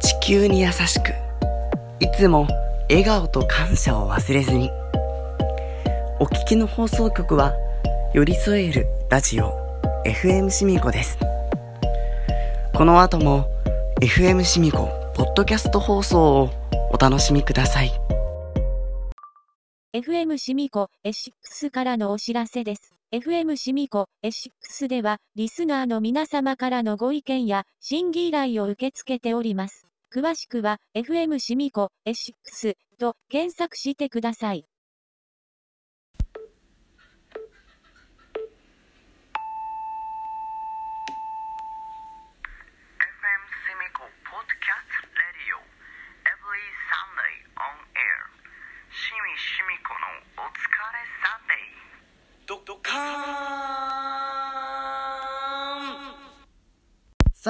[0.00, 1.12] 地球に優しく
[2.00, 2.46] いつも
[2.88, 4.70] 笑顔と感謝を忘れずに
[6.18, 7.52] お聞きの放送局は
[8.14, 9.52] 寄り添えるラジオ
[10.06, 11.18] FM シミコです
[12.74, 13.46] この後も
[14.00, 16.50] FM シミコポッドキャスト放送を
[16.92, 17.92] お楽しみください
[19.92, 22.94] FM シミコ S6 からのお知らせです。
[23.12, 29.89] FM シミコ S6 では、リスナーの皆様からのご意見や、審議依頼を受け付けております。
[30.12, 34.66] 詳しくは、FM シミコエシックスと検索してください。
[34.66, 35.54] FM
[43.62, 45.62] Simico Podcast Radio
[46.26, 46.58] Every
[46.90, 48.26] Sunday on air
[48.90, 50.58] しみしみこのお疲
[50.90, 52.90] れサンデーどどか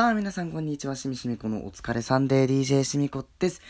[0.00, 0.96] さあ皆さんこんにちは。
[0.96, 3.60] しみしみこのお疲れサンデー DJ しみこです。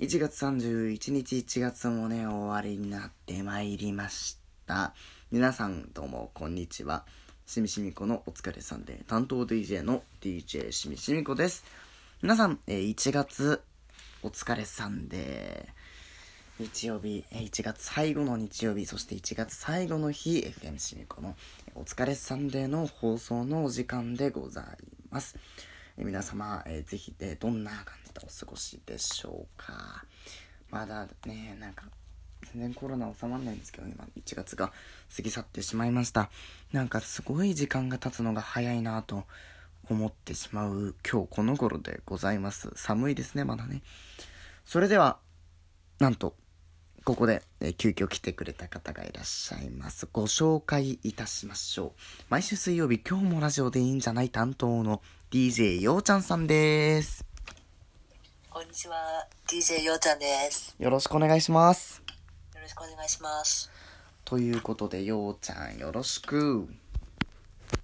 [0.00, 4.94] 1月31日1月もね終わりになってまいりました。
[5.30, 7.04] 皆さんどうもこんにちは。
[7.46, 11.64] しみしみこのお疲れサンデー担当 DJ の DJ しみしみこです。
[12.20, 13.62] 皆さん、え1月
[14.24, 21.36] お疲れサンデー日曜日、1月最後の日曜日、そして1月最後の日、FM シミコの
[21.76, 24.64] お疲れサンデーの放送のお時間でござい
[25.12, 25.36] ます。
[25.98, 30.04] え皆様、えーぜひ、えどんな感じでお過ごしでしょうか？
[30.70, 31.84] まだね、なんか、
[32.52, 34.72] 全然コロナ収まんないんですけど、今、1月が
[35.14, 36.30] 過ぎ去ってしまいました。
[36.72, 39.24] なんか、すごい時間が経つのが早いなと
[39.88, 42.70] 思ってしまう今日この頃でございます。
[42.74, 43.82] 寒いですね、まだね。
[44.64, 45.18] それでは、
[45.98, 46.36] なんと、
[47.04, 50.08] ここで、え急遽来てくれた方がいらっしゃいます。
[50.12, 51.92] ご紹介いたしましょう。
[52.28, 57.24] 毎週水曜日、今日もラジオでいいんじゃない担当の DJ ようちゃんさんです。
[58.48, 60.76] こんにちは、DJ ようちゃんです。
[60.78, 62.00] よろしくお願いします。
[62.54, 63.68] よろしくお願いします。
[64.24, 66.36] ということで、ようちゃんよろしく。
[66.36, 66.68] よ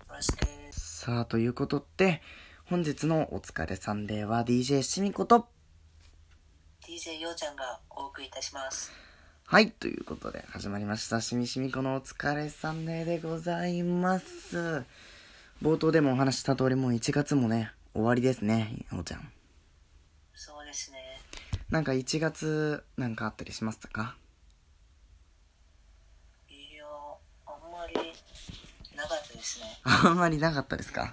[0.08, 0.46] ろしく。
[0.70, 2.22] さあ、ということで、
[2.66, 5.48] 本日のお疲れサンデーは DJ しみこと、
[6.86, 8.92] DJ ようちゃんがお送りいたします。
[9.46, 11.20] はい、ということで始まりました。
[11.20, 14.84] しみしみこのお疲れサンデーでございます。
[15.62, 19.32] 冒頭でもお話しした通りもう1月もね、終わりですね、ようちゃん。
[20.34, 20.98] そうですね。
[21.70, 24.16] なんか1月なんかあったりしましたか？
[26.50, 26.84] いや、
[27.46, 27.94] あんまり
[28.96, 29.66] なかったですね。
[29.84, 31.02] あんまりなかったですか？
[31.02, 31.08] は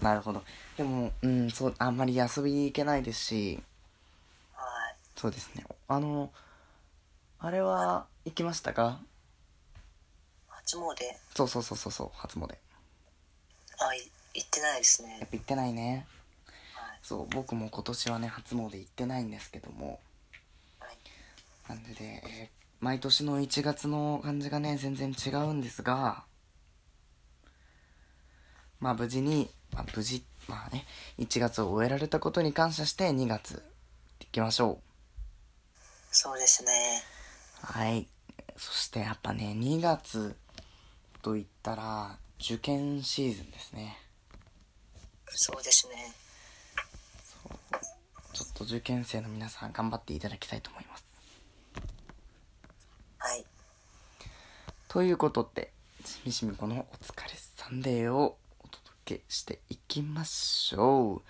[0.00, 0.04] い。
[0.04, 0.44] なるほど。
[0.76, 3.60] でも、うん、そう、あんまり遊びに行けないですし、
[4.54, 4.96] はい。
[5.16, 5.64] そうですね。
[5.88, 6.32] あの、
[7.40, 9.00] あれは行きましたか？
[10.48, 10.94] 初詣、
[11.34, 12.54] そうそうそうそうそう、初詣。
[14.34, 15.18] 行ってないですね。
[15.20, 16.06] やっぱ行ってないね。
[16.74, 16.98] はい。
[17.02, 20.00] そう、僕も今年はね、初詣行ってないんですけども、
[20.80, 20.96] はい。
[21.68, 26.24] なんでで、えー毎年の1月の感じがね、全然違うんですが、
[28.78, 30.84] まあ無事に、まあ無事、まあね、
[31.18, 33.62] 1月を終えられたことに感謝して2月
[34.20, 34.80] 行きましょ
[36.10, 36.70] そうですね。
[37.62, 37.66] う。
[37.72, 38.06] はい。
[38.58, 40.36] そしてやっぱね、2月
[41.22, 43.96] と言ったら、受験シーズンですね。
[45.28, 46.12] そうですね。
[48.32, 51.04] ちょっと受験生の皆さん頑張っていただきたいと思います。
[53.18, 53.44] はい。
[54.88, 55.72] ということで、
[56.04, 61.22] しみしみこのお疲れサンデーをお届けしていきましょう。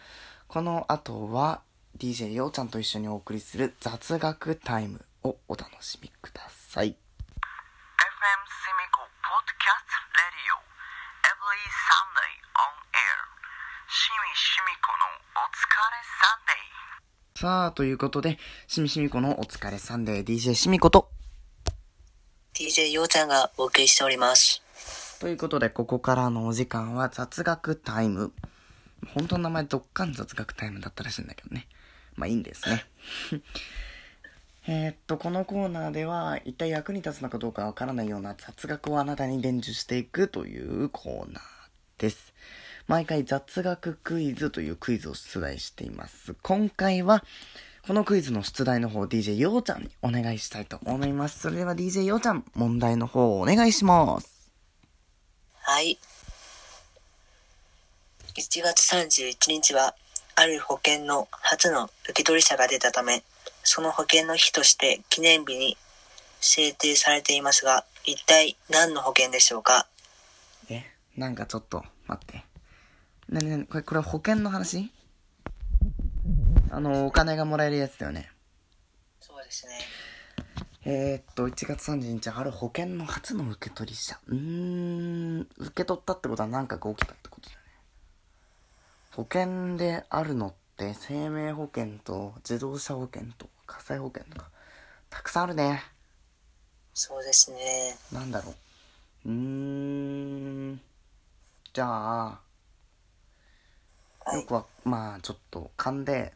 [0.48, 1.62] この後は
[1.98, 6.96] DJ ようちゃんと一緒にお送りする雑学タイムをお楽しみください。
[14.36, 15.06] しみこの
[15.36, 18.36] お疲れサンデーさあ、ということで、
[18.66, 21.08] しみしみこのお疲れサンデー DJ しみこと。
[22.52, 24.60] DJ ようちゃんがお送りしております。
[25.20, 28.32] ということで、ここからのお時間は雑学タイム。
[29.14, 31.68] 本当の名前どっかん雑学タイムだったらしいんだけどね。
[32.16, 32.84] まあいいんですね。
[34.66, 41.42] えーっと、このコーナーでは、一体役に立つのかどうかわからないような雑学をあなたに伝授していくというコーナー
[41.98, 42.34] です。
[42.86, 46.34] 毎回雑学クイズというクイズを出題しています。
[46.42, 47.24] 今回は、
[47.86, 51.40] このクイズの出題の方、DJ ようちゃんにお願いしたいと思います。
[51.40, 54.50] それでは DJ ようちゃん、問題の方お願いします。
[55.60, 55.98] はい。
[58.34, 59.94] 1月31日は、
[60.36, 63.22] ある保険の初の受取者が出たため、
[63.62, 65.78] その保険の日として記念日に
[66.40, 69.86] 制定されていますが、一体何の保険でしょうか？
[70.68, 70.84] え、
[71.16, 72.43] なんかちょっと、待って。
[73.28, 74.92] なになにこれ、これは保険の話？
[76.70, 78.30] あの、お金がもらえるやつだよね。
[79.20, 79.78] そうですね。
[80.86, 84.16] えー、っと、1月30日、ある保険の初の受け取り者。
[84.26, 87.66] うーん、受け取ったってことは何かが起きたってことだよね。
[89.12, 94.50] 保険であるのって、生命保険と自動車保険と火災保険とか、
[95.08, 95.82] たくさんあるね。
[96.92, 97.96] そうですね。
[98.12, 98.50] なんだろ
[99.24, 99.28] う。
[99.28, 100.80] うーん、
[101.72, 102.40] じゃあ、
[104.34, 104.40] はい。
[104.40, 106.32] よくは、まあ、ちょっと勘で、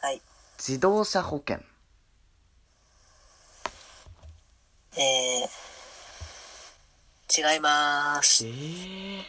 [0.00, 0.20] はい。
[0.58, 1.60] 自動車保険。
[4.96, 8.46] えー、違います。
[8.46, 9.22] えー、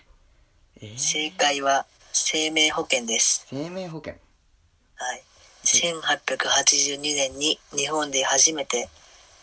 [0.81, 3.45] えー、正解は生命保険です。
[3.49, 4.13] 生命保険。
[4.95, 5.23] はい。
[5.63, 8.89] 1882年に日本で初めて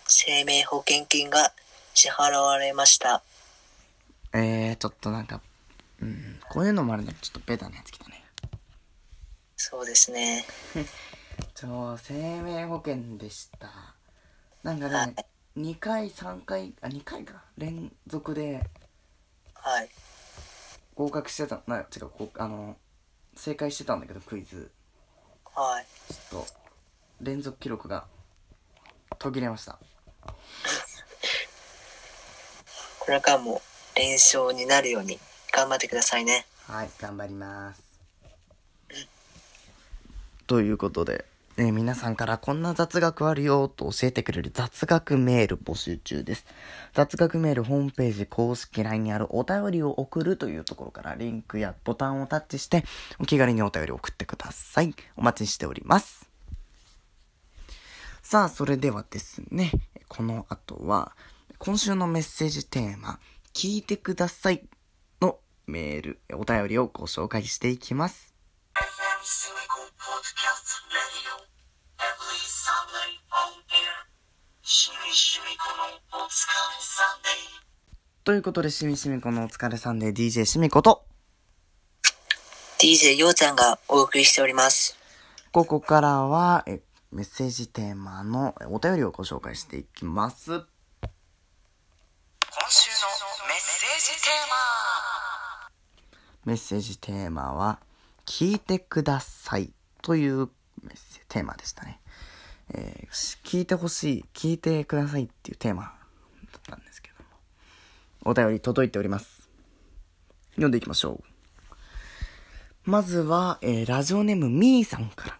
[0.06, 1.52] 生命保険金が
[1.94, 3.22] 支払われました。
[4.32, 5.40] えー、ちょっとなんか、
[6.00, 7.14] うん、こういうのもあるね。
[7.20, 8.24] ちょっとベタなやつ来たね。
[9.56, 10.44] そうですね。
[11.54, 13.94] ちょ、生命保険でした。
[14.64, 15.14] なんかはね、
[15.56, 17.44] 2回、3回、あ、2回か。
[17.56, 18.68] 連続で
[19.54, 19.88] はい。
[20.96, 22.76] 合格してた、な、違う、こうあの、
[23.36, 24.72] 正解してたんだけど、クイズ。
[25.54, 25.86] はい。
[26.12, 26.52] ちょっと、
[27.20, 28.08] 連続記録が
[29.20, 29.78] 途切れました。
[32.98, 33.62] これからも
[33.94, 35.20] 連勝になるように
[35.60, 36.46] 頑張ってくださいね。
[36.68, 37.82] はい、頑張ります。
[40.46, 41.26] ということで、
[41.58, 46.46] え皆さんからこんな雑学あるよと教えてくれる雑学メール募集中です。
[46.94, 52.84] 雑学メールホームページ公式 LINE にあるお便りを送るというところからリンクやボタンをタッチして
[53.18, 54.94] お気軽にお便りを送ってください。
[55.18, 56.26] お待ちしております。
[58.22, 59.72] さあ、それではですね、
[60.08, 61.12] この後は
[61.58, 63.20] 今週のメッセージテーマ、
[63.52, 64.62] 聞いてください
[65.70, 68.34] メール、お便りをご紹介していきます。
[68.74, 68.82] FM
[69.22, 71.46] Cynical Podcast Radio
[71.96, 74.10] Every Sunday on air
[74.62, 76.32] しみしみこのお疲れ
[76.80, 81.04] サンデーということで、しみしみこのお疲れさんで DJ しみこと、
[82.80, 84.96] DJ ようちゃんがお送りしております。
[85.52, 86.80] ここからは、え
[87.12, 90.50] メッセージテーマのえお便りをご紹介していきます。
[90.50, 90.60] 今
[92.68, 93.06] 週の
[93.46, 94.60] メッセージテーマ
[96.50, 97.78] メッセージテーマは、
[98.26, 100.48] 聞いてくださいという
[100.82, 102.00] メッセテーマでしたね。
[102.74, 105.90] えーし聞いてほしい、聞いてくださいっていうテーマだ
[106.58, 108.32] ったんですけども。
[108.32, 109.48] お便り届いております。
[110.54, 112.90] 読んでいきましょう。
[112.90, 115.34] まずは、えーラジオネームみーさんから。
[115.34, 115.38] あ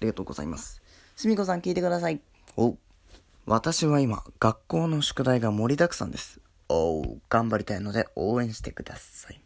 [0.00, 0.82] りがとうございます。
[1.14, 2.20] しみこさん聞いてください。
[2.56, 2.76] お
[3.46, 6.40] 私は今、学校の宿題が盛りだくさんです。
[6.68, 9.40] おう、頑張りたいので応援してください。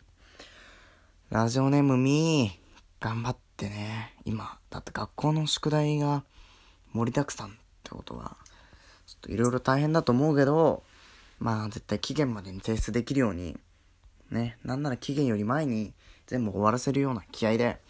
[1.29, 4.15] ラジオネームみー、頑張ってね。
[4.25, 6.23] 今、だって学校の宿題が
[6.93, 7.51] 盛りだくさんっ
[7.83, 8.37] てことは、
[9.09, 10.85] ちょっといろいろ大変だと思うけど、
[11.41, 13.57] まあ絶対期限までに提出できるように、
[14.31, 15.95] ね、なんなら期限より前に
[16.29, 17.81] 全部終わらせるような気合で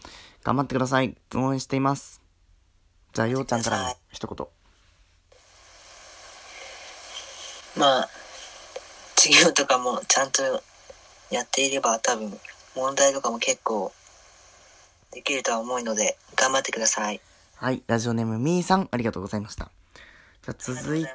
[0.43, 1.15] 頑張ってください。
[1.35, 2.23] 応援しています。
[3.13, 4.47] じゃあ、ようちゃんからの一言。
[7.77, 8.09] まあ、
[9.15, 10.41] 授業とかもちゃんと
[11.29, 12.35] やっていれば多分
[12.77, 13.91] 問題とかも結構
[15.11, 17.19] できるとは思うので頑張ってください。
[17.55, 19.71] はい、ラジオネームみーさん、ありがとうございました。
[20.45, 21.05] じゃ続い。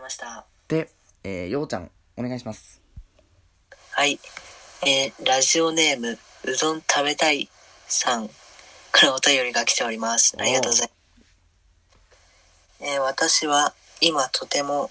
[0.69, 0.91] て、
[1.23, 2.81] えー、ようちゃん、お願いします。
[3.93, 4.19] はい。
[4.85, 7.49] えーラジオネーム、うどん食べたい
[7.87, 8.29] さん
[8.91, 10.35] からお便りが来ております。
[10.39, 10.93] ありがとうございます。
[12.93, 14.91] えー私は今とても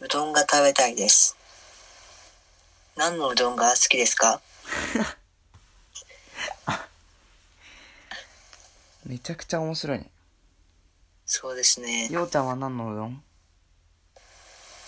[0.00, 1.36] うどんが食べたいです。
[2.96, 4.40] 何のうどんが好きですか？
[9.10, 10.08] めちゃくちゃ面白いね。
[11.26, 12.06] そうですね。
[12.12, 13.20] ようちゃんは何のうどん？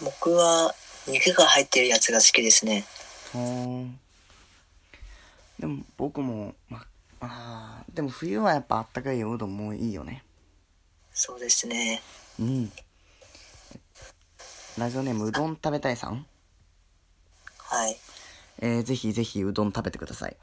[0.00, 0.72] 僕は
[1.08, 2.84] 肉が入ってるやつが好きですね。
[3.32, 3.84] ほ。
[5.58, 6.84] でも僕も、ま、
[7.18, 10.22] あーでも冬はやっぱあったかいおうどんもいいよね。
[11.12, 12.00] そうですね。
[12.38, 12.72] うん。
[14.78, 16.24] ラジオネームうどん食べたいさん？
[17.58, 17.96] はい。
[18.60, 20.36] えー、ぜひぜひうどん食べてください。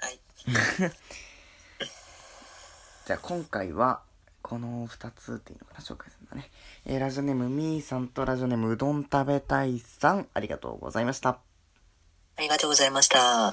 [0.00, 0.18] はい。
[3.10, 4.02] じゃあ今回は、
[4.40, 6.48] この2つっていうのかな、紹介するんだね。
[6.86, 11.30] えー、ラジオネームみーさんとラジオネームうどん食べたいさん、ありがとうございました。
[11.30, 11.38] あ
[12.38, 13.52] りがとうございました。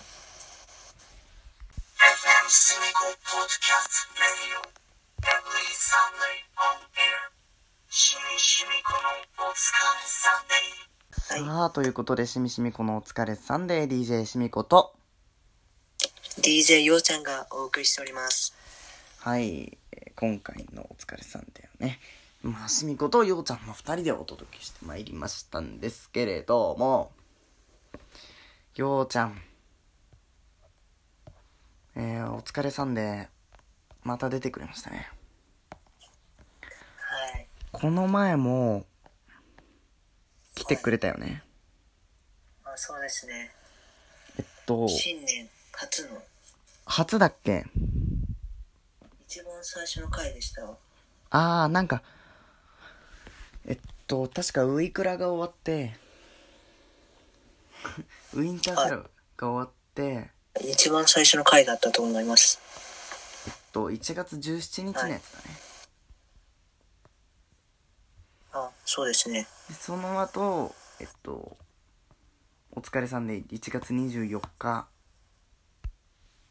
[11.12, 14.94] さあ、ということで、しみしみこのお疲れさんで DJ しみこと、
[16.44, 18.57] DJ ようちゃんがお送りしております。
[19.28, 22.00] はい、えー今回のお疲れさんだよね。
[22.44, 27.12] まあ、しみことようちゃんの二人でお届けしてまいりましたんですけれども、
[28.78, 29.42] ようちゃん、
[31.98, 33.28] えー、お疲れさんで、
[34.02, 35.12] また出てくれましたね。
[35.72, 37.48] はい。
[37.74, 38.86] この前も、
[40.56, 41.44] 来てくれたよね。
[42.64, 43.52] あそうですね。
[44.40, 46.12] えっと、新年初の
[46.86, 47.66] 初だっけ？
[49.28, 50.64] 一番最初の回でした。
[51.32, 52.02] あー、なんか、
[53.68, 55.98] えっと、確かウイクラが終わって、
[58.34, 58.98] ウインターセラ
[59.36, 60.32] が終わって、
[60.62, 62.62] 一番最初の回だったと思います。
[63.48, 65.22] えっと、1月17日のやつだね。
[68.54, 69.46] あ、そうですね。
[69.68, 71.58] でその後、えっと、
[72.72, 74.88] お疲れさんで1月24日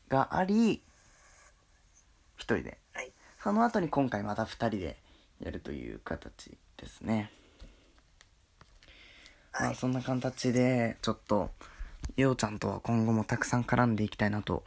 [0.09, 0.83] があり、
[2.37, 2.79] 一人で。
[2.93, 3.13] はい。
[3.43, 4.97] その後に今回また二人で
[5.43, 7.31] やるという形ですね。
[9.53, 9.73] まはい。
[9.73, 11.51] あそんな形で、ちょっと、
[12.17, 14.63] ようちゃんとは今後もたくさん絡んでいきたいなと、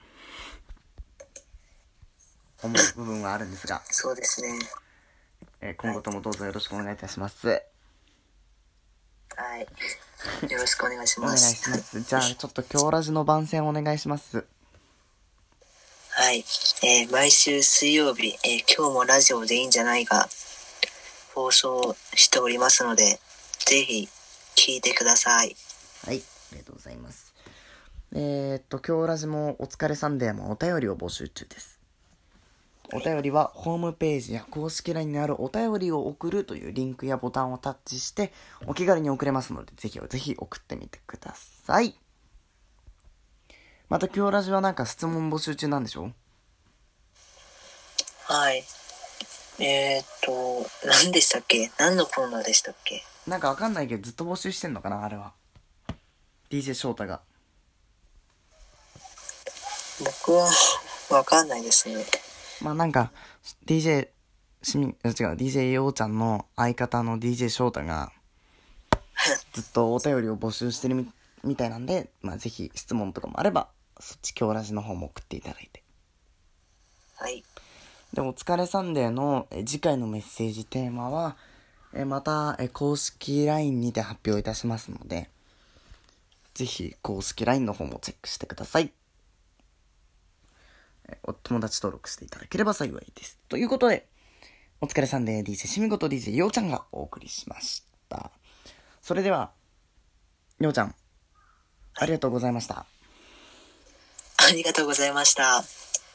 [2.62, 4.60] 思う部分はあるんですが、そうですね。
[5.62, 7.48] えー今後ともどうぞよろしくお願いいたします。
[7.48, 7.58] は
[9.58, 9.62] い。
[10.52, 11.56] よろしくお願いしお願います。
[11.56, 12.02] します。
[12.02, 14.46] じゃあ、ちょっと今日ラジの番宣お願いします。
[16.30, 16.46] はい。
[16.84, 20.30] えー毎週水曜日、えー今日もラジオでいいんじゃないが、
[21.34, 23.20] 放送しておりますので、
[23.66, 24.08] ぜひ
[24.56, 25.56] 聞いてください。
[26.06, 27.34] はい、ありがとうございます。
[28.14, 31.80] えー、っと、今日ラジもお疲れサンデーもお便りを募集中です。
[32.94, 38.32] お便りはホームページや公式 LINE にあるお便りを送るというリンクやボタンをタッチして
[38.68, 41.34] お気軽に送れますので、ぜひぜひ送ってみてくだ
[41.66, 41.96] さい。
[43.90, 46.12] また今日ラジはなんか質問募集中なんでしょ？
[48.26, 48.64] はい。
[49.58, 51.72] えー、っと、何でしたっけ？
[51.80, 53.04] 何のコーナーでしたっけ？
[53.26, 55.34] なんかわかんないけどずっと募集してんのかなあれは。
[56.52, 57.22] DJ 翔太が。
[60.00, 60.50] 僕は
[61.10, 62.06] わかんないですね。
[62.62, 63.12] まあなんか、
[63.66, 64.10] DJ、
[64.62, 68.12] しみ、あ違う、DJ ようちゃんの相方の DJ 翔太が、
[69.54, 71.12] ずっとお便りを募集してるみ
[71.44, 75.84] みたいなんで、まあぜひ質問とかもあれば、そっち今日ラジの方も送っていただいて。
[77.16, 77.44] はい。
[78.14, 81.36] で、お疲れサンデーのえ次回のメッセージテーマは、
[81.94, 85.30] えまたえ公式 LINE にて発表いたしますので、
[86.54, 88.92] ぜひ公式 LINE の方もチェックしてください。
[91.10, 93.38] えお友達登録していただければ幸いです。
[93.50, 94.08] ということで、
[94.82, 98.32] お疲れサンデー DJ しみこと DJ ようちゃんがお送りしました。
[99.02, 99.52] それでは、
[100.60, 100.96] ようちゃん、
[101.96, 102.86] ありがとうございました。
[104.50, 105.64] ありがとうございました。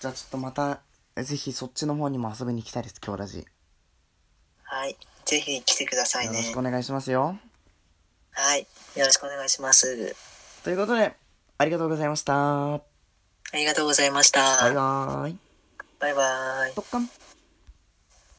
[0.00, 0.80] じゃあちょっとまた、
[1.14, 3.38] えぜひそっちの方にも遊びに来たいです、今日ラジ。
[3.38, 3.44] よ
[4.64, 4.96] はい。
[5.24, 6.58] ぜひ来てくださいねろしく。
[6.58, 7.38] お願いしますよ。
[8.32, 8.66] はい。
[8.96, 10.16] よろしくお願いします。
[10.64, 11.14] ということで、
[11.58, 12.74] ありがとうございました。
[12.74, 12.80] あ
[13.52, 14.40] りがとうございました。
[14.62, 15.38] バイバーイ。
[16.00, 16.74] バイバイ。
[16.74, 17.08] とっかん。